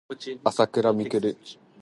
[0.43, 1.37] あさくらみくる